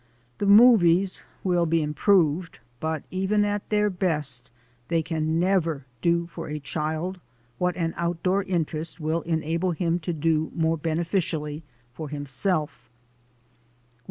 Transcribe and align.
The 0.39 0.47
movies 0.47 1.23
will 1.43 1.67
be 1.67 1.83
improved, 1.83 2.57
but 2.79 3.03
even 3.11 3.45
at 3.45 3.69
their 3.69 3.87
best 3.91 4.49
they 4.87 5.03
can 5.03 5.39
never 5.39 5.85
do 6.01 6.25
for 6.25 6.47
a 6.47 6.59
child 6.59 7.19
what 7.59 7.77
an 7.77 7.93
outdoor 7.95 8.41
in 8.41 8.65
terest 8.65 8.99
will 8.99 9.21
enable 9.21 9.73
him 9.73 9.99
to 9.99 10.11
do 10.11 10.51
more 10.55 10.75
beneficially 10.75 11.61
for 11.93 12.09
himself. 12.09 12.89